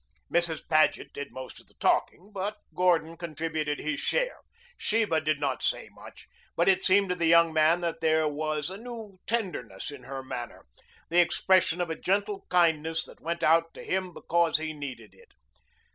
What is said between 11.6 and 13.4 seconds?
of a gentle kindness that